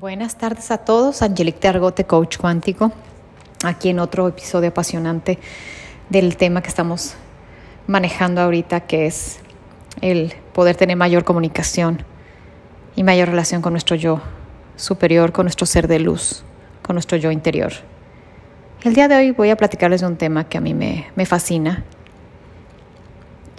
Buenas 0.00 0.36
tardes 0.36 0.72
a 0.72 0.78
todos, 0.78 1.22
Angelique 1.22 1.68
Argote, 1.68 2.02
coach 2.02 2.36
cuántico, 2.36 2.90
aquí 3.62 3.90
en 3.90 4.00
otro 4.00 4.26
episodio 4.26 4.70
apasionante 4.70 5.38
del 6.08 6.36
tema 6.36 6.62
que 6.62 6.68
estamos 6.68 7.14
manejando 7.86 8.40
ahorita, 8.40 8.80
que 8.80 9.06
es 9.06 9.38
el 10.00 10.34
poder 10.52 10.74
tener 10.74 10.96
mayor 10.96 11.22
comunicación 11.22 12.02
y 12.96 13.04
mayor 13.04 13.28
relación 13.28 13.62
con 13.62 13.72
nuestro 13.72 13.94
yo 13.94 14.20
superior, 14.74 15.30
con 15.30 15.44
nuestro 15.44 15.64
ser 15.64 15.86
de 15.86 16.00
luz, 16.00 16.42
con 16.82 16.96
nuestro 16.96 17.16
yo 17.16 17.30
interior. 17.30 17.72
El 18.82 18.94
día 18.94 19.06
de 19.06 19.14
hoy 19.14 19.30
voy 19.30 19.50
a 19.50 19.56
platicarles 19.56 20.00
de 20.00 20.08
un 20.08 20.16
tema 20.16 20.48
que 20.48 20.58
a 20.58 20.60
mí 20.60 20.74
me, 20.74 21.06
me 21.14 21.24
fascina 21.24 21.84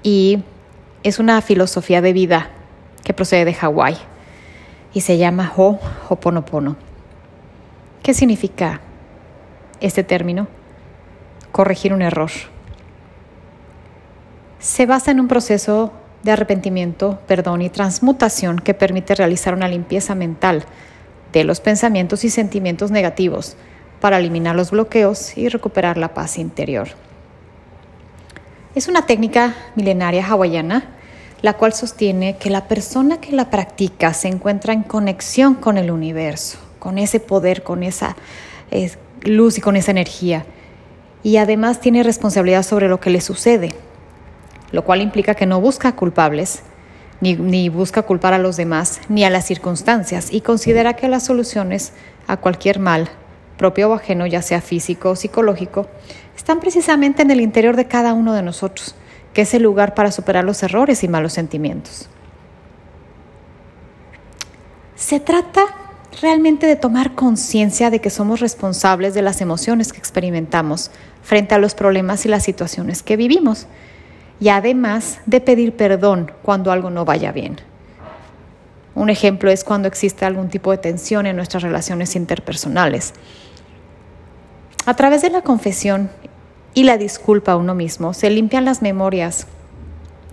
y 0.04 0.44
es 1.02 1.18
una 1.18 1.42
filosofía 1.42 2.02
de 2.02 2.12
vida 2.12 2.50
que 3.06 3.14
procede 3.14 3.46
de 3.46 3.54
Hawái 3.54 3.96
y 4.96 5.02
se 5.02 5.18
llama 5.18 5.52
Ho 5.58 5.78
Hoponopono. 6.08 6.78
¿Qué 8.02 8.14
significa 8.14 8.80
este 9.82 10.06
término? 10.06 10.48
Corregir 11.52 11.94
un 11.94 12.02
error. 12.02 12.32
Se 14.60 14.86
basa 14.86 15.12
en 15.12 15.20
un 15.20 15.28
proceso 15.28 15.92
de 16.24 16.32
arrepentimiento, 16.32 17.20
perdón 17.28 17.62
y 17.62 17.70
transmutación 17.70 18.58
que 18.58 18.74
permite 18.74 19.16
realizar 19.16 19.54
una 19.54 19.68
limpieza 19.68 20.16
mental 20.16 20.64
de 21.34 21.44
los 21.44 21.60
pensamientos 21.60 22.24
y 22.24 22.30
sentimientos 22.30 22.90
negativos 22.90 23.58
para 24.00 24.18
eliminar 24.18 24.56
los 24.56 24.72
bloqueos 24.72 25.38
y 25.38 25.50
recuperar 25.50 25.98
la 25.98 26.14
paz 26.14 26.38
interior. 26.38 26.88
Es 28.76 28.88
una 28.88 29.06
técnica 29.06 29.56
milenaria 29.76 30.26
hawaiana 30.26 30.95
la 31.46 31.54
cual 31.54 31.74
sostiene 31.74 32.38
que 32.38 32.50
la 32.50 32.68
persona 32.68 33.22
que 33.22 33.32
la 33.32 33.52
practica 33.52 34.16
se 34.16 34.28
encuentra 34.28 34.74
en 34.74 34.82
conexión 34.82 35.54
con 35.54 35.78
el 35.78 35.92
universo, 35.92 36.58
con 36.80 36.98
ese 36.98 37.20
poder, 37.20 37.62
con 37.62 37.84
esa 37.84 38.16
eh, 38.72 38.92
luz 39.22 39.60
y 39.60 39.62
con 39.62 39.76
esa 39.76 39.92
energía. 39.92 40.44
Y 41.22 41.38
además 41.38 41.82
tiene 41.82 42.02
responsabilidad 42.02 42.64
sobre 42.64 42.88
lo 42.88 43.00
que 43.00 43.12
le 43.12 43.22
sucede, 43.22 43.74
lo 44.72 44.84
cual 44.86 45.04
implica 45.04 45.36
que 45.36 45.46
no 45.46 45.62
busca 45.62 45.96
culpables, 45.96 46.64
ni, 47.22 47.36
ni 47.36 47.70
busca 47.70 48.02
culpar 48.02 48.34
a 48.34 48.40
los 48.40 48.58
demás, 48.58 49.02
ni 49.08 49.24
a 49.24 49.30
las 49.30 49.46
circunstancias, 49.46 50.30
y 50.32 50.42
considera 50.42 50.96
que 50.96 51.08
las 51.10 51.26
soluciones 51.26 51.94
a 52.26 52.38
cualquier 52.38 52.80
mal, 52.80 53.08
propio 53.56 53.92
o 53.92 53.94
ajeno, 53.94 54.26
ya 54.26 54.42
sea 54.42 54.62
físico 54.62 55.12
o 55.12 55.16
psicológico, 55.16 55.86
están 56.36 56.60
precisamente 56.60 57.22
en 57.22 57.30
el 57.30 57.40
interior 57.40 57.76
de 57.76 57.86
cada 57.86 58.14
uno 58.14 58.34
de 58.34 58.42
nosotros 58.42 58.96
que 59.36 59.42
es 59.42 59.54
el 59.54 59.64
lugar 59.64 59.94
para 59.94 60.14
superar 60.14 60.46
los 60.46 60.64
errores 60.64 61.04
y 61.04 61.10
malos 61.10 61.34
sentimientos. 61.34 62.08
Se 64.96 65.20
trata 65.20 65.66
realmente 66.22 66.66
de 66.66 66.78
tomar 66.78 67.16
conciencia 67.16 67.90
de 67.90 68.00
que 68.00 68.10
somos 68.10 68.40
responsables 68.40 69.14
de 69.14 69.22
las 69.22 69.42
emociones 69.42 69.92
que 69.92 70.00
experimentamos 70.00 70.90
frente 71.22 71.54
a 71.54 71.58
los 71.58 71.76
problemas 71.76 72.26
y 72.26 72.30
las 72.30 72.44
situaciones 72.44 73.04
que 73.04 73.18
vivimos 73.18 73.68
y 74.40 74.48
además 74.48 75.20
de 75.26 75.42
pedir 75.42 75.76
perdón 75.76 76.32
cuando 76.42 76.72
algo 76.72 76.90
no 76.90 77.04
vaya 77.04 77.34
bien. 77.34 77.60
Un 78.96 79.10
ejemplo 79.10 79.52
es 79.52 79.66
cuando 79.66 79.90
existe 79.90 80.24
algún 80.24 80.48
tipo 80.48 80.72
de 80.72 80.78
tensión 80.78 81.26
en 81.26 81.36
nuestras 81.36 81.62
relaciones 81.62 82.16
interpersonales. 82.16 83.14
A 84.86 84.94
través 84.94 85.24
de 85.24 85.30
la 85.30 85.42
confesión 85.42 86.10
y 86.76 86.84
la 86.84 86.98
disculpa 86.98 87.54
a 87.54 87.56
uno 87.56 87.74
mismo, 87.74 88.14
se 88.14 88.30
limpian 88.30 88.66
las 88.66 88.82
memorias 88.82 89.48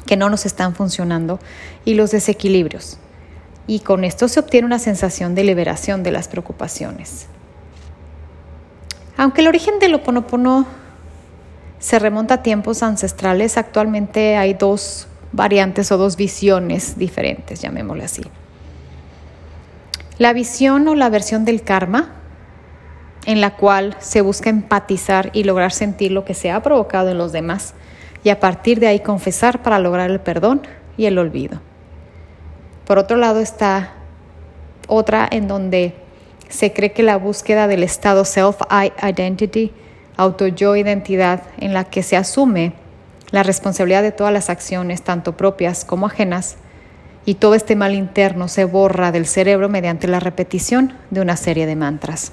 que 0.07 0.17
no 0.17 0.29
nos 0.29 0.45
están 0.45 0.75
funcionando 0.75 1.39
y 1.85 1.95
los 1.95 2.11
desequilibrios. 2.11 2.99
Y 3.69 3.81
con 3.81 4.05
esto 4.05 4.27
se 4.27 4.41
obtiene 4.41 4.67
una 4.67 4.81
sensación 4.81 5.35
de 5.37 5.45
liberación 5.45 6.03
de 6.03 6.11
las 6.11 6.27
preocupaciones. 6.27 7.29
Aunque 9.17 9.41
el 9.41 9.47
origen 9.47 9.79
del 9.79 9.95
Oponopono 9.95 10.67
se 11.79 12.01
remonta 12.01 12.35
a 12.35 12.43
tiempos 12.43 12.83
ancestrales, 12.83 13.57
actualmente 13.57 14.37
hay 14.37 14.55
dos 14.55 15.07
variantes 15.31 15.93
o 15.93 15.97
dos 15.97 16.17
visiones 16.17 16.99
diferentes, 16.99 17.61
llamémosle 17.61 18.05
así. 18.05 18.23
La 20.19 20.33
visión 20.33 20.89
o 20.89 20.97
la 20.97 21.09
versión 21.09 21.45
del 21.45 21.63
karma, 21.63 22.22
en 23.27 23.41
la 23.41 23.57
cual 23.57 23.97
se 23.99 24.21
busca 24.21 24.51
empatizar 24.51 25.31
y 25.33 25.45
lograr 25.45 25.73
sentir 25.73 26.13
lo 26.13 26.25
que 26.25 26.35
se 26.35 26.51
ha 26.51 26.63
provocado 26.63 27.11
en 27.11 27.19
los 27.19 27.33
demás 27.33 27.75
y 28.25 28.31
a 28.31 28.41
partir 28.41 28.81
de 28.81 28.89
ahí 28.89 29.01
confesar 29.01 29.63
para 29.63 29.79
lograr 29.79 30.11
el 30.11 30.21
perdón 30.21 30.63
y 30.97 31.07
el 31.07 31.19
olvido. 31.19 31.61
Por 32.87 32.99
otro 32.99 33.17
lado 33.17 33.41
está 33.41 33.93
otra 34.89 35.29
en 35.31 35.49
donde 35.49 35.95
se 36.49 36.73
cree 36.73 36.93
que 36.93 37.03
la 37.03 37.17
búsqueda 37.17 37.67
del 37.67 37.83
estado 37.83 38.25
self-identity, 38.25 39.73
auto-yo-identidad, 40.17 41.43
en 41.59 41.73
la 41.73 41.85
que 41.85 42.03
se 42.03 42.17
asume 42.17 42.75
la 43.31 43.43
responsabilidad 43.43 44.03
de 44.03 44.13
todas 44.13 44.33
las 44.33 44.51
acciones, 44.51 45.03
tanto 45.03 45.37
propias 45.37 45.87
como 45.87 46.07
ajenas, 46.07 46.57
y 47.25 47.37
todo 47.37 47.55
este 47.55 47.77
mal 47.77 47.95
interno 47.95 48.49
se 48.49 48.65
borra 48.65 49.13
del 49.13 49.27
cerebro 49.27 49.69
mediante 49.69 50.09
la 50.09 50.21
repetición 50.21 50.93
de 51.11 51.23
una 51.23 51.37
serie 51.37 51.67
de 51.67 51.77
mantras. 51.77 52.33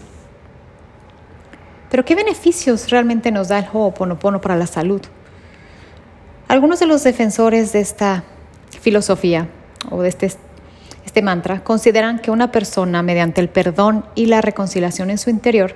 Pero 1.89 2.05
¿qué 2.05 2.15
beneficios 2.15 2.89
realmente 2.89 3.31
nos 3.31 3.47
da 3.47 3.59
el 3.59 3.65
Ho'oponopono 3.71 4.41
para 4.41 4.55
la 4.55 4.67
salud? 4.67 5.01
Algunos 6.47 6.79
de 6.79 6.85
los 6.85 7.03
defensores 7.03 7.73
de 7.73 7.79
esta 7.79 8.23
filosofía 8.81 9.47
o 9.89 10.01
de 10.01 10.09
este, 10.09 10.31
este 11.05 11.21
mantra 11.21 11.63
consideran 11.63 12.19
que 12.19 12.31
una 12.31 12.51
persona 12.51 13.01
mediante 13.03 13.41
el 13.41 13.49
perdón 13.49 14.05
y 14.15 14.27
la 14.27 14.41
reconciliación 14.41 15.09
en 15.09 15.17
su 15.17 15.29
interior 15.29 15.73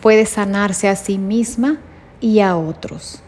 puede 0.00 0.26
sanarse 0.26 0.88
a 0.88 0.96
sí 0.96 1.18
misma 1.18 1.78
y 2.20 2.40
a 2.40 2.56
otros. 2.56 3.22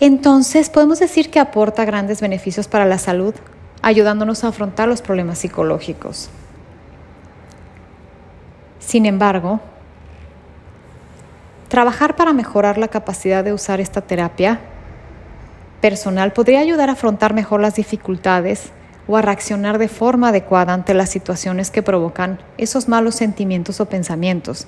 Entonces 0.00 0.68
podemos 0.68 0.98
decir 0.98 1.30
que 1.30 1.38
aporta 1.38 1.84
grandes 1.84 2.20
beneficios 2.20 2.68
para 2.68 2.84
la 2.84 2.98
salud, 2.98 3.34
ayudándonos 3.82 4.44
a 4.44 4.48
afrontar 4.48 4.88
los 4.88 5.00
problemas 5.00 5.38
psicológicos. 5.38 6.28
Sin 8.84 9.06
embargo, 9.06 9.60
trabajar 11.68 12.16
para 12.16 12.32
mejorar 12.32 12.78
la 12.78 12.88
capacidad 12.88 13.42
de 13.44 13.52
usar 13.52 13.80
esta 13.80 14.02
terapia 14.02 14.60
personal 15.80 16.32
podría 16.32 16.60
ayudar 16.60 16.90
a 16.90 16.92
afrontar 16.92 17.32
mejor 17.32 17.60
las 17.60 17.76
dificultades 17.76 18.70
o 19.08 19.16
a 19.16 19.22
reaccionar 19.22 19.78
de 19.78 19.88
forma 19.88 20.28
adecuada 20.28 20.74
ante 20.74 20.94
las 20.94 21.10
situaciones 21.10 21.70
que 21.70 21.82
provocan 21.82 22.38
esos 22.58 22.88
malos 22.88 23.14
sentimientos 23.14 23.80
o 23.80 23.86
pensamientos, 23.86 24.66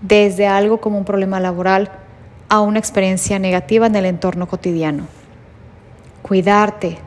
desde 0.00 0.46
algo 0.46 0.80
como 0.80 0.98
un 0.98 1.04
problema 1.04 1.40
laboral 1.40 1.90
a 2.48 2.60
una 2.60 2.78
experiencia 2.78 3.38
negativa 3.38 3.86
en 3.86 3.96
el 3.96 4.06
entorno 4.06 4.46
cotidiano. 4.46 5.06
Cuidarte, 6.22 6.98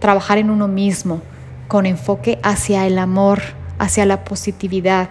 trabajar 0.00 0.38
en 0.38 0.50
uno 0.50 0.66
mismo, 0.66 1.20
con 1.68 1.86
enfoque 1.86 2.38
hacia 2.42 2.86
el 2.86 2.98
amor, 2.98 3.40
hacia 3.78 4.06
la 4.06 4.24
positividad, 4.24 5.08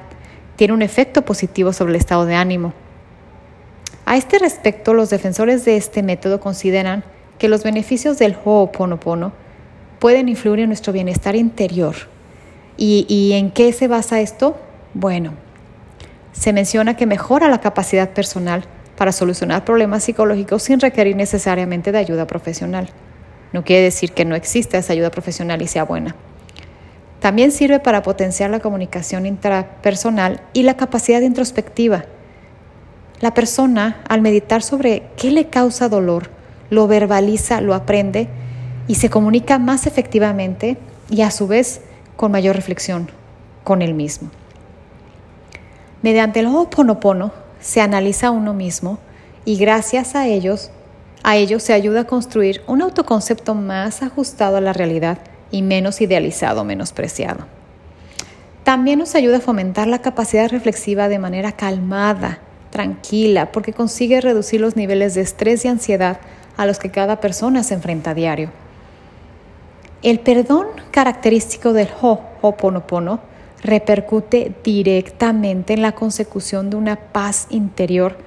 tiene 0.56 0.74
un 0.74 0.82
efecto 0.82 1.24
positivo 1.24 1.74
sobre 1.74 1.92
el 1.92 1.98
estado 1.98 2.26
de 2.26 2.36
ánimo. 2.36 2.74
A 4.06 4.18
este 4.18 4.40
respecto, 4.40 4.94
los 4.94 5.10
defensores 5.10 5.66
de 5.66 5.78
este 5.78 6.04
método 6.04 6.40
consideran 6.40 7.04
que 7.38 7.48
los 7.48 7.64
beneficios 7.64 8.18
del 8.20 8.36
Ho'oponopono 8.44 9.32
pueden 10.00 10.30
influir 10.30 10.60
en 10.60 10.68
nuestro 10.68 10.94
bienestar 10.94 11.36
interior. 11.36 11.96
¿Y, 12.78 13.06
¿Y 13.08 13.34
en 13.34 13.52
qué 13.52 13.72
se 13.74 13.88
basa 13.88 14.20
esto? 14.20 14.58
Bueno, 14.94 15.34
se 16.34 16.54
menciona 16.54 16.98
que 16.98 17.06
mejora 17.06 17.48
la 17.48 17.62
capacidad 17.62 18.10
personal 18.10 18.66
para 18.98 19.12
solucionar 19.12 19.66
problemas 19.66 20.04
psicológicos 20.04 20.64
sin 20.64 20.80
requerir 20.80 21.16
necesariamente 21.16 21.92
de 21.92 21.98
ayuda 22.00 22.28
profesional. 22.28 22.90
No 23.54 23.64
quiere 23.64 23.84
decir 23.84 24.12
que 24.12 24.26
no 24.26 24.36
exista 24.36 24.78
esa 24.78 24.94
ayuda 24.94 25.12
profesional 25.12 25.62
y 25.62 25.68
sea 25.68 25.84
buena. 25.84 26.16
También 27.24 27.54
sirve 27.54 27.80
para 27.80 28.04
potenciar 28.04 28.50
la 28.50 28.60
comunicación 28.60 29.26
intrapersonal 29.26 30.42
y 30.52 30.64
la 30.64 30.76
capacidad 30.76 31.22
introspectiva. 31.22 32.04
La 33.22 33.34
persona, 33.34 34.04
al 34.10 34.20
meditar 34.20 34.62
sobre 34.62 35.04
qué 35.16 35.32
le 35.32 35.48
causa 35.48 35.88
dolor, 35.88 36.32
lo 36.70 36.86
verbaliza, 36.86 37.62
lo 37.62 37.76
aprende 37.76 38.28
y 38.90 38.96
se 38.96 39.10
comunica 39.10 39.58
más 39.58 39.88
efectivamente 39.88 40.76
y 41.10 41.22
a 41.22 41.32
su 41.32 41.48
vez 41.48 41.80
con 42.18 42.34
mayor 42.34 42.58
reflexión 42.58 43.10
con 43.64 43.82
él 43.82 43.94
mismo. 43.94 44.30
Mediante 46.02 46.42
el 46.42 46.48
Ho'oponopono 46.48 47.32
se 47.62 47.80
analiza 47.80 48.28
a 48.28 48.32
uno 48.32 48.54
mismo 48.54 49.00
y 49.46 49.56
gracias 49.56 50.16
a 50.16 50.28
ellos, 50.28 50.72
a 51.24 51.38
ello 51.38 51.62
se 51.62 51.72
ayuda 51.72 52.02
a 52.02 52.08
construir 52.08 52.64
un 52.68 52.82
autoconcepto 52.82 53.56
más 53.56 54.04
ajustado 54.04 54.58
a 54.58 54.62
la 54.62 54.74
realidad 54.74 55.20
y 55.54 55.62
menos 55.62 56.02
idealizado, 56.02 56.64
menospreciado. 56.66 57.46
También 58.64 58.98
nos 58.98 59.14
ayuda 59.14 59.38
a 59.38 59.40
fomentar 59.40 59.88
la 59.88 60.02
capacidad 60.02 60.50
reflexiva 60.50 61.10
de 61.10 61.20
manera 61.20 61.52
calmada, 61.52 62.40
tranquila, 62.72 63.52
porque 63.52 63.72
consigue 63.72 64.20
reducir 64.20 64.60
los 64.60 64.76
niveles 64.76 65.14
de 65.14 65.22
estrés 65.22 65.64
y 65.64 65.68
ansiedad 65.68 66.18
a 66.58 66.66
los 66.66 66.80
que 66.80 66.90
cada 66.90 67.22
persona 67.22 67.62
se 67.62 67.76
enfrenta 67.76 68.12
a 68.12 68.14
diario. 68.16 68.50
El 70.02 70.20
perdón 70.20 70.66
característico 70.90 71.72
del 71.72 71.90
Ho'oponopono 72.02 73.20
repercute 73.62 74.54
directamente 74.64 75.74
en 75.74 75.84
la 75.84 75.92
consecución 75.92 76.72
de 76.72 76.78
una 76.78 76.96
paz 76.96 77.46
interior 77.52 78.18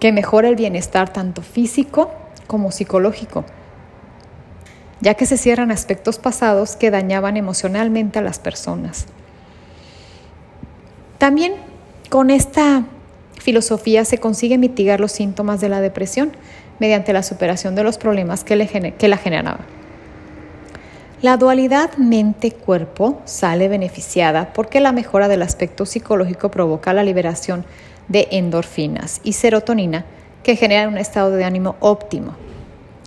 que 0.00 0.12
mejora 0.12 0.48
el 0.48 0.56
bienestar 0.56 1.12
tanto 1.12 1.42
físico 1.42 2.10
como 2.46 2.70
psicológico, 2.70 3.44
ya 5.02 5.14
que 5.14 5.26
se 5.26 5.36
cierran 5.36 5.72
aspectos 5.72 6.18
pasados 6.18 6.76
que 6.76 6.92
dañaban 6.92 7.36
emocionalmente 7.36 8.20
a 8.20 8.22
las 8.22 8.38
personas. 8.38 9.06
También 11.18 11.54
con 12.08 12.30
esta 12.30 12.84
filosofía 13.40 14.04
se 14.04 14.18
consigue 14.18 14.58
mitigar 14.58 15.00
los 15.00 15.10
síntomas 15.10 15.60
de 15.60 15.68
la 15.68 15.80
depresión 15.80 16.32
mediante 16.78 17.12
la 17.12 17.24
superación 17.24 17.74
de 17.74 17.82
los 17.82 17.98
problemas 17.98 18.44
que, 18.44 18.56
la 18.56 19.16
generaban. 19.16 19.66
La 21.20 21.36
dualidad 21.36 21.96
mente-cuerpo 21.96 23.20
sale 23.24 23.68
beneficiada 23.68 24.52
porque 24.52 24.80
la 24.80 24.92
mejora 24.92 25.26
del 25.26 25.42
aspecto 25.42 25.84
psicológico 25.84 26.50
provoca 26.50 26.92
la 26.92 27.02
liberación 27.02 27.64
de 28.06 28.28
endorfinas 28.30 29.20
y 29.24 29.32
serotonina 29.32 30.04
que 30.44 30.56
generan 30.56 30.88
un 30.88 30.98
estado 30.98 31.32
de 31.32 31.44
ánimo 31.44 31.76
óptimo. 31.80 32.34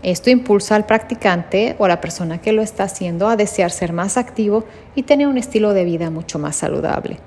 Esto 0.05 0.29
impulsa 0.29 0.75
al 0.75 0.85
practicante 0.85 1.75
o 1.79 1.85
a 1.85 1.87
la 1.87 1.99
persona 1.99 2.39
que 2.39 2.51
lo 2.51 2.61
está 2.61 2.83
haciendo 2.83 3.27
a 3.27 3.35
desear 3.35 3.71
ser 3.71 3.91
más 3.91 4.17
activo 4.17 4.63
y 4.93 5.01
tener 5.01 5.25
un 5.25 5.39
estilo 5.39 5.73
de 5.73 5.83
vida 5.83 6.11
mucho 6.11 6.37
más 6.37 6.57
saludable. 6.57 7.17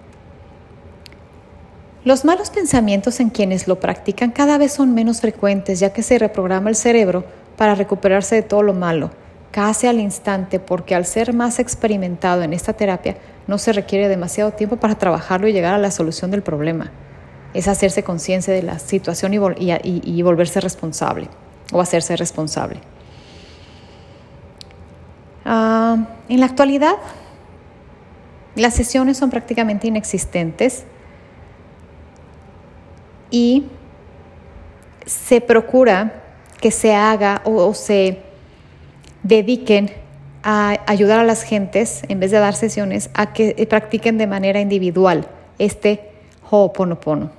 Los 2.04 2.24
malos 2.24 2.50
pensamientos 2.50 3.18
en 3.18 3.30
quienes 3.30 3.66
lo 3.66 3.80
practican 3.80 4.30
cada 4.30 4.58
vez 4.58 4.70
son 4.70 4.94
menos 4.94 5.20
frecuentes 5.20 5.80
ya 5.80 5.92
que 5.92 6.04
se 6.04 6.20
reprograma 6.20 6.70
el 6.70 6.76
cerebro 6.76 7.24
para 7.56 7.74
recuperarse 7.74 8.36
de 8.36 8.42
todo 8.42 8.62
lo 8.62 8.74
malo 8.74 9.10
casi 9.50 9.88
al 9.88 9.98
instante 9.98 10.60
porque 10.60 10.94
al 10.94 11.04
ser 11.04 11.34
más 11.34 11.58
experimentado 11.58 12.42
en 12.42 12.52
esta 12.52 12.74
terapia 12.74 13.16
no 13.48 13.58
se 13.58 13.72
requiere 13.72 14.06
demasiado 14.06 14.52
tiempo 14.52 14.76
para 14.76 14.94
trabajarlo 14.94 15.48
y 15.48 15.52
llegar 15.52 15.74
a 15.74 15.78
la 15.78 15.90
solución 15.90 16.30
del 16.30 16.42
problema. 16.42 16.92
Es 17.54 17.66
hacerse 17.66 18.04
conciencia 18.04 18.54
de 18.54 18.62
la 18.62 18.78
situación 18.78 19.34
y, 19.34 20.22
volverse 20.22 20.60
responsable 20.60 21.28
o 21.72 21.80
hacerse 21.80 22.16
responsable. 22.16 22.80
Ah, 25.44 25.96
en 26.28 26.40
la 26.40 26.46
actualidad, 26.46 26.96
las 28.54 28.74
sesiones 28.74 29.16
son 29.16 29.30
prácticamente 29.30 29.86
inexistentes 29.86 30.84
y 33.30 33.66
se 35.06 35.40
procura 35.40 36.22
que 36.60 36.70
se 36.70 36.94
haga 36.94 37.40
o 37.44 37.72
se 37.72 38.22
dediquen 39.22 39.90
a 40.42 40.78
ayudar 40.86 41.20
a 41.20 41.24
las 41.24 41.42
gentes, 41.42 42.02
en 42.08 42.20
vez 42.20 42.30
de 42.30 42.38
dar 42.38 42.54
sesiones, 42.54 43.10
a 43.14 43.32
que 43.32 43.66
practiquen 43.68 44.18
de 44.18 44.26
manera 44.26 44.60
individual 44.60 45.28
este 45.58 46.10
Ho'oponopono. 46.50 47.37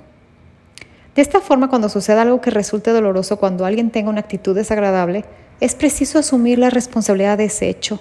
De 1.14 1.22
esta 1.22 1.40
forma, 1.40 1.68
cuando 1.68 1.88
suceda 1.88 2.22
algo 2.22 2.40
que 2.40 2.50
resulte 2.50 2.92
doloroso, 2.92 3.38
cuando 3.38 3.64
alguien 3.64 3.90
tenga 3.90 4.10
una 4.10 4.20
actitud 4.20 4.54
desagradable, 4.54 5.24
es 5.60 5.74
preciso 5.74 6.18
asumir 6.18 6.58
la 6.58 6.70
responsabilidad 6.70 7.38
de 7.38 7.46
ese 7.46 7.68
hecho 7.68 8.00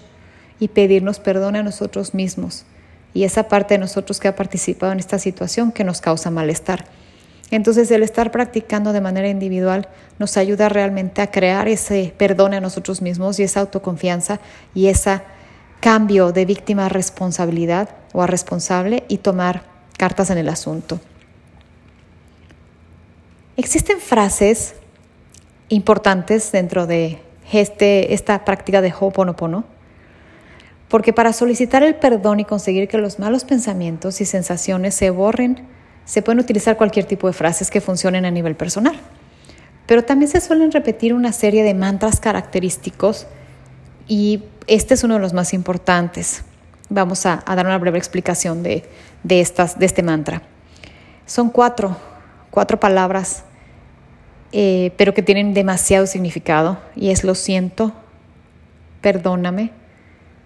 y 0.60 0.70
pedirnos 0.70 1.20
perdón 1.20 1.56
a 1.56 1.64
nosotros 1.64 2.14
mismos 2.14 2.66
y 3.14 3.24
esa 3.24 3.48
parte 3.48 3.74
de 3.74 3.80
nosotros 3.80 4.20
que 4.20 4.28
ha 4.28 4.36
participado 4.36 4.92
en 4.92 5.00
esta 5.00 5.20
situación 5.20 5.72
que 5.72 5.84
nos 5.84 6.02
causa 6.02 6.30
malestar. 6.30 6.86
Entonces 7.52 7.90
el 7.90 8.04
estar 8.04 8.32
practicando 8.32 8.94
de 8.94 9.02
manera 9.02 9.28
individual 9.28 9.88
nos 10.20 10.38
ayuda 10.38 10.70
realmente 10.70 11.22
a 11.22 11.32
crear 11.32 11.68
ese 11.68 12.14
perdón 12.18 12.54
a 12.54 12.62
nosotros 12.62 13.02
mismos 13.02 13.40
y 13.40 13.44
esa 13.44 13.62
autoconfianza 13.62 14.40
y 14.76 14.88
ese 14.88 15.22
cambio 15.80 16.32
de 16.32 16.46
víctima 16.46 16.86
a 16.86 16.90
responsabilidad 16.90 17.90
o 18.14 18.22
a 18.22 18.28
responsable 18.28 19.04
y 19.08 19.18
tomar 19.18 19.64
cartas 19.98 20.30
en 20.30 20.38
el 20.38 20.50
asunto. 20.50 21.00
Existen 23.60 24.00
frases 24.00 24.76
importantes 25.68 26.50
dentro 26.54 26.88
de 26.88 27.20
este, 27.52 28.14
esta 28.14 28.46
práctica 28.46 28.80
de 28.80 28.94
Ho'oponopono, 28.98 29.66
porque 30.88 31.12
para 31.12 31.34
solicitar 31.34 31.84
el 31.84 31.96
perdón 31.96 32.40
y 32.40 32.46
conseguir 32.46 32.88
que 32.88 32.98
los 32.98 33.20
malos 33.20 33.44
pensamientos 33.44 34.22
y 34.22 34.26
sensaciones 34.26 34.96
se 34.96 35.10
borren, 35.10 35.68
se 36.06 36.22
pueden 36.22 36.40
utilizar 36.40 36.78
cualquier 36.78 37.04
tipo 37.04 37.28
de 37.28 37.34
frases 37.34 37.70
que 37.70 37.82
funcionen 37.82 38.24
a 38.24 38.32
nivel 38.32 38.56
personal. 38.56 38.98
Pero 39.86 40.06
también 40.06 40.32
se 40.32 40.40
suelen 40.40 40.72
repetir 40.72 41.14
una 41.14 41.34
serie 41.34 41.64
de 41.64 41.74
mantras 41.74 42.22
característicos 42.22 43.28
y 44.08 44.46
este 44.68 44.94
es 44.94 45.04
uno 45.04 45.16
de 45.16 45.20
los 45.20 45.34
más 45.34 45.54
importantes. 45.54 46.44
Vamos 46.88 47.26
a, 47.26 47.44
dar 47.46 47.66
una 47.66 47.78
breve 47.78 47.98
explicación 47.98 48.64
de, 48.64 48.86
estas, 49.28 49.78
de 49.78 49.86
este 49.86 50.02
mantra. 50.02 50.44
Son 51.26 51.50
cuatro, 51.50 51.98
cuatro 52.52 52.80
palabras, 52.80 53.44
eh, 54.51 54.92
pero 54.98 55.13
que 55.13 55.22
tienen 55.22 55.54
demasiado 55.54 56.07
significado 56.07 56.80
y 56.96 57.12
es 57.12 57.24
lo 57.24 57.36
siento, 57.36 57.94
perdóname, 59.01 59.72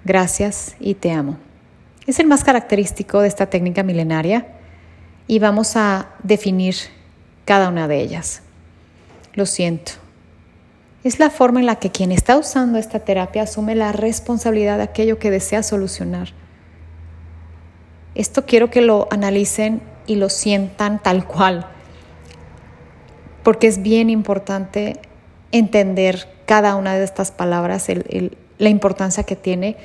gracias 0.04 0.76
y 0.80 0.96
te 0.96 1.12
amo. 1.12 1.38
Es 2.06 2.20
el 2.20 2.28
más 2.28 2.44
característico 2.44 3.22
de 3.22 3.30
esta 3.30 3.46
técnica 3.46 3.84
milenaria 3.84 4.48
y 5.28 5.40
vamos 5.40 5.78
a 5.78 6.10
definir 6.22 6.76
cada 7.46 7.70
una 7.70 7.88
de 7.88 8.02
ellas. 8.02 8.42
Lo 9.34 9.46
siento. 9.46 9.94
Es 11.04 11.20
la 11.20 11.30
forma 11.30 11.60
en 11.60 11.66
la 11.66 11.78
que 11.78 11.92
quien 11.92 12.12
está 12.12 12.38
usando 12.38 12.78
esta 12.78 13.00
terapia 13.00 13.44
asume 13.44 13.76
la 13.76 13.92
responsabilidad 13.92 14.78
de 14.78 14.84
aquello 14.84 15.20
que 15.20 15.32
desea 15.32 15.64
solucionar. 15.64 16.30
Esto 18.16 18.46
quiero 18.46 18.70
que 18.70 18.82
lo 18.82 19.08
analicen 19.12 19.82
y 20.08 20.16
lo 20.16 20.30
sientan 20.30 21.02
tal 21.02 21.26
cual, 21.26 21.68
porque 23.44 23.68
es 23.68 23.82
bien 23.82 24.10
importante 24.10 25.00
entender 25.52 26.28
cada 26.46 26.76
una 26.76 26.96
de 26.96 27.04
estas 27.04 27.32
palabras, 27.32 27.88
la 28.58 28.70
importancia 28.70 29.24
que 29.24 29.36
tiene 29.36 29.78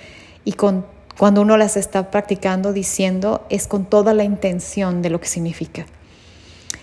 y 0.45 0.53
cuando 0.53 1.43
uno 1.43 1.57
las 1.57 1.77
está 1.77 2.11
practicando, 2.11 2.73
diciendo, 2.73 3.47
es 3.51 3.67
con 3.67 3.85
toda 3.85 4.15
la 4.15 4.25
intención 4.25 5.03
de 5.03 5.11
lo 5.11 5.21
que 5.21 5.29
significa. 5.29 5.87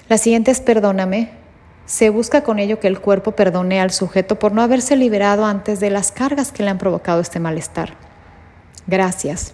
La 0.07 0.18
siguiente 0.18 0.51
es 0.51 0.62
perdóname. 0.62 1.31
Se 1.88 2.10
busca 2.10 2.44
con 2.44 2.60
ello 2.60 2.80
que 2.80 2.88
el 2.88 3.00
cuerpo 3.00 3.31
perdone 3.31 3.80
al 3.80 3.92
sujeto 3.92 4.38
por 4.38 4.51
no 4.51 4.62
haberse 4.62 4.95
liberado 4.95 5.45
antes 5.45 5.80
de 5.80 5.89
las 5.89 6.12
cargas 6.12 6.51
que 6.51 6.63
le 6.63 6.69
han 6.69 6.77
provocado 6.77 7.22
este 7.22 7.39
malestar. 7.39 7.94
Gracias. 8.88 9.54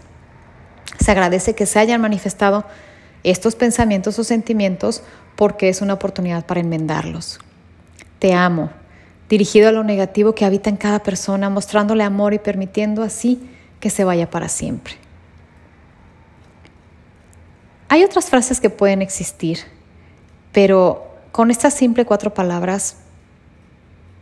Se 1.00 1.12
agradece 1.12 1.56
que 1.56 1.66
se 1.66 1.80
hayan 1.80 2.02
manifestado 2.02 2.66
estos 3.24 3.56
pensamientos 3.56 4.18
o 4.20 4.24
sentimientos 4.24 5.04
porque 5.36 5.70
es 5.70 5.82
una 5.82 5.94
oportunidad 5.94 6.46
para 6.46 6.60
enmendarlos. 6.60 7.40
Te 8.20 8.34
amo, 8.34 8.70
dirigido 9.30 9.70
a 9.70 9.72
lo 9.72 9.84
negativo 9.84 10.36
que 10.36 10.46
habita 10.46 10.70
en 10.70 10.78
cada 10.78 11.04
persona, 11.04 11.50
mostrándole 11.50 12.04
amor 12.04 12.34
y 12.34 12.40
permitiendo 12.40 13.04
así 13.04 13.50
que 13.80 13.90
se 13.90 14.04
vaya 14.04 14.30
para 14.30 14.50
siempre. 14.50 14.94
Hay 17.90 18.04
otras 18.04 18.30
frases 18.30 18.62
que 18.62 18.70
pueden 18.70 19.02
existir, 19.02 19.60
pero 20.52 21.08
con 21.32 21.52
estas 21.52 21.74
simples 21.74 22.08
cuatro 22.08 22.34
palabras 22.34 22.98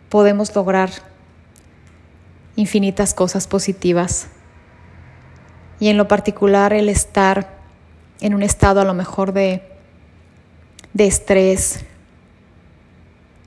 podemos 0.09 0.55
lograr 0.55 0.89
infinitas 2.55 3.13
cosas 3.13 3.47
positivas. 3.47 4.27
Y 5.79 5.89
en 5.89 5.97
lo 5.97 6.07
particular 6.07 6.73
el 6.73 6.89
estar 6.89 7.58
en 8.21 8.33
un 8.33 8.43
estado 8.43 8.81
a 8.81 8.85
lo 8.85 8.93
mejor 8.93 9.33
de, 9.33 9.61
de 10.93 11.07
estrés, 11.07 11.85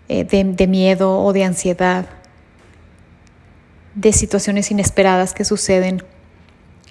eh, 0.09 0.25
de 0.25 0.67
miedo 0.67 1.19
o 1.19 1.33
de 1.33 1.45
ansiedad 1.45 2.07
de 3.95 4.13
situaciones 4.13 4.71
inesperadas 4.71 5.35
que 5.35 5.45
suceden 5.45 6.03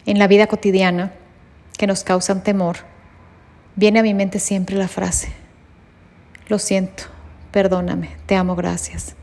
en 0.06 0.20
la 0.20 0.28
vida 0.28 0.48
cotidiana 0.48 1.12
que 1.78 1.88
nos 1.88 2.04
causan 2.04 2.44
temor, 2.44 2.78
viene 3.76 4.00
a 4.00 4.04
mi 4.04 4.14
mente 4.14 4.40
siempre 4.40 4.76
la 4.76 4.88
frase, 4.88 5.30
lo 6.48 6.60
siento, 6.60 7.06
perdóname, 7.52 8.10
te 8.26 8.36
amo, 8.36 8.56
gracias. 8.56 9.16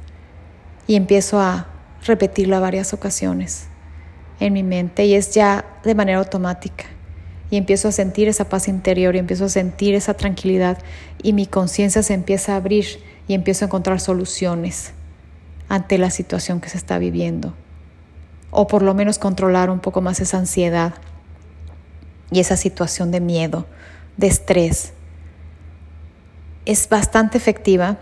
Y 0.86 0.96
empiezo 0.96 1.40
a 1.40 1.68
repetirlo 2.04 2.56
a 2.56 2.60
varias 2.60 2.94
ocasiones 2.94 3.68
en 4.40 4.52
mi 4.52 4.62
mente 4.62 5.04
y 5.04 5.14
es 5.14 5.34
ya 5.34 5.64
de 5.84 5.94
manera 5.94 6.18
automática. 6.18 6.86
Y 7.50 7.56
empiezo 7.56 7.88
a 7.88 7.92
sentir 7.92 8.28
esa 8.28 8.48
paz 8.48 8.68
interior 8.68 9.14
y 9.14 9.18
empiezo 9.18 9.46
a 9.46 9.48
sentir 9.48 9.94
esa 9.94 10.14
tranquilidad 10.14 10.78
y 11.22 11.32
mi 11.32 11.46
conciencia 11.46 12.02
se 12.02 12.14
empieza 12.14 12.52
a 12.52 12.56
abrir 12.56 12.86
y 13.26 13.34
empiezo 13.34 13.64
a 13.64 13.66
encontrar 13.66 14.00
soluciones 14.00 14.92
ante 15.68 15.98
la 15.98 16.10
situación 16.10 16.60
que 16.60 16.68
se 16.68 16.78
está 16.78 16.98
viviendo 16.98 17.54
o 18.50 18.66
por 18.66 18.82
lo 18.82 18.94
menos 18.94 19.18
controlar 19.18 19.70
un 19.70 19.80
poco 19.80 20.00
más 20.00 20.20
esa 20.20 20.38
ansiedad 20.38 20.94
y 22.30 22.40
esa 22.40 22.56
situación 22.56 23.10
de 23.10 23.20
miedo, 23.20 23.66
de 24.16 24.26
estrés. 24.26 24.92
Es 26.64 26.88
bastante 26.88 27.38
efectiva. 27.38 27.98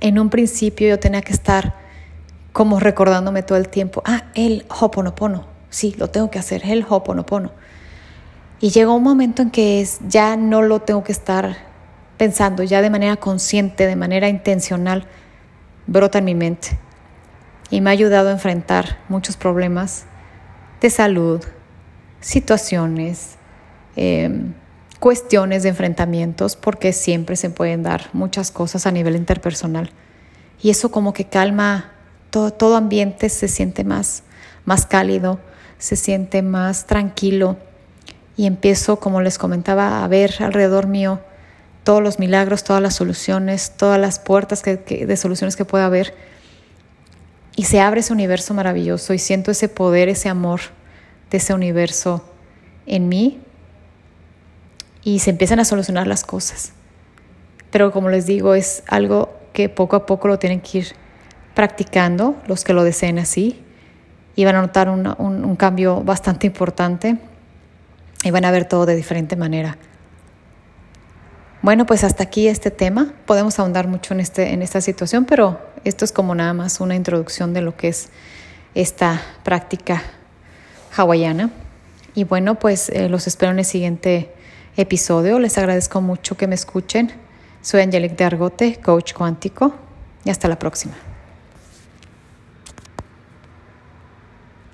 En 0.00 0.18
un 0.18 0.30
principio 0.30 0.88
yo 0.88 0.98
tenía 0.98 1.22
que 1.22 1.32
estar 1.32 1.74
como 2.52 2.80
recordándome 2.80 3.42
todo 3.42 3.56
el 3.56 3.68
tiempo, 3.68 4.02
ah, 4.04 4.24
el 4.34 4.66
Hoponopono, 4.68 5.46
sí, 5.70 5.94
lo 5.96 6.10
tengo 6.10 6.30
que 6.30 6.38
hacer, 6.38 6.62
el 6.66 6.84
Hoponopono. 6.86 7.52
Y 8.62 8.70
llegó 8.70 8.94
un 8.94 9.02
momento 9.02 9.42
en 9.42 9.50
que 9.50 9.80
es, 9.80 9.98
ya 10.06 10.36
no 10.36 10.62
lo 10.62 10.82
tengo 10.82 11.02
que 11.02 11.10
estar 11.10 11.56
pensando, 12.16 12.62
ya 12.62 12.80
de 12.80 12.90
manera 12.90 13.16
consciente, 13.16 13.88
de 13.88 13.96
manera 13.96 14.28
intencional, 14.28 15.08
brota 15.88 16.18
en 16.18 16.26
mi 16.26 16.36
mente. 16.36 16.78
Y 17.70 17.80
me 17.80 17.90
ha 17.90 17.92
ayudado 17.92 18.28
a 18.28 18.32
enfrentar 18.32 19.00
muchos 19.08 19.36
problemas 19.36 20.04
de 20.80 20.90
salud, 20.90 21.42
situaciones, 22.20 23.34
em, 23.96 24.54
cuestiones 25.00 25.64
de 25.64 25.70
enfrentamientos, 25.70 26.54
porque 26.54 26.92
siempre 26.92 27.34
se 27.34 27.50
pueden 27.50 27.82
dar 27.82 28.10
muchas 28.12 28.52
cosas 28.52 28.86
a 28.86 28.92
nivel 28.92 29.16
interpersonal. 29.16 29.90
Y 30.62 30.70
eso 30.70 30.92
como 30.92 31.12
que 31.12 31.24
calma 31.24 31.90
todo, 32.30 32.52
todo 32.52 32.76
ambiente, 32.76 33.28
se 33.28 33.48
siente 33.48 33.82
más, 33.82 34.22
más 34.64 34.86
cálido, 34.86 35.40
se 35.78 35.96
siente 35.96 36.42
más 36.42 36.86
tranquilo 36.86 37.56
y 38.36 38.46
empiezo, 38.46 38.98
como 38.98 39.20
les 39.20 39.38
comentaba, 39.38 40.04
a 40.04 40.08
ver 40.08 40.34
alrededor 40.40 40.86
mío 40.86 41.20
todos 41.84 42.02
los 42.02 42.18
milagros, 42.18 42.64
todas 42.64 42.82
las 42.82 42.94
soluciones, 42.94 43.72
todas 43.76 44.00
las 44.00 44.18
puertas 44.18 44.62
de 44.62 45.16
soluciones 45.16 45.56
que 45.56 45.64
pueda 45.64 45.86
haber. 45.86 46.14
Y 47.56 47.64
se 47.64 47.80
abre 47.80 48.00
ese 48.00 48.12
universo 48.12 48.54
maravilloso 48.54 49.12
y 49.14 49.18
siento 49.18 49.50
ese 49.50 49.68
poder, 49.68 50.08
ese 50.08 50.28
amor 50.28 50.60
de 51.30 51.38
ese 51.38 51.54
universo 51.54 52.24
en 52.86 53.08
mí 53.08 53.40
y 55.02 55.18
se 55.18 55.30
empiezan 55.30 55.60
a 55.60 55.64
solucionar 55.64 56.06
las 56.06 56.24
cosas. 56.24 56.72
Pero 57.70 57.90
como 57.90 58.08
les 58.08 58.26
digo, 58.26 58.54
es 58.54 58.82
algo 58.86 59.34
que 59.52 59.68
poco 59.68 59.96
a 59.96 60.06
poco 60.06 60.28
lo 60.28 60.38
tienen 60.38 60.60
que 60.60 60.78
ir 60.78 60.86
practicando 61.54 62.36
los 62.46 62.64
que 62.64 62.72
lo 62.72 62.84
deseen 62.84 63.18
así 63.18 63.62
y 64.36 64.44
van 64.44 64.56
a 64.56 64.62
notar 64.62 64.88
un, 64.88 65.06
un 65.06 65.56
cambio 65.56 66.02
bastante 66.02 66.46
importante 66.46 67.18
y 68.22 68.30
van 68.30 68.44
a 68.44 68.50
ver 68.50 68.64
todo 68.66 68.86
de 68.86 68.94
diferente 68.94 69.36
manera. 69.36 69.76
Bueno, 71.62 71.86
pues 71.86 72.02
hasta 72.02 72.24
aquí 72.24 72.48
este 72.48 72.70
tema. 72.70 73.14
Podemos 73.24 73.58
ahondar 73.58 73.86
mucho 73.86 74.14
en, 74.14 74.20
este, 74.20 74.52
en 74.52 74.62
esta 74.62 74.80
situación, 74.80 75.24
pero 75.24 75.60
esto 75.84 76.04
es 76.04 76.12
como 76.12 76.34
nada 76.34 76.52
más 76.54 76.80
una 76.80 76.96
introducción 76.96 77.54
de 77.54 77.62
lo 77.62 77.76
que 77.76 77.88
es 77.88 78.08
esta 78.74 79.22
práctica 79.44 80.02
hawaiana. 80.96 81.50
Y 82.14 82.24
bueno, 82.24 82.56
pues 82.56 82.88
eh, 82.88 83.08
los 83.08 83.26
espero 83.26 83.52
en 83.52 83.60
el 83.60 83.64
siguiente 83.64 84.32
episodio. 84.76 85.38
Les 85.38 85.56
agradezco 85.56 86.00
mucho 86.00 86.36
que 86.36 86.46
me 86.46 86.54
escuchen. 86.54 87.12
Soy 87.60 87.80
Angelique 87.80 88.16
de 88.16 88.24
Argote, 88.24 88.80
coach 88.82 89.12
cuántico, 89.12 89.72
y 90.24 90.30
hasta 90.30 90.48
la 90.48 90.58
próxima. 90.58 90.94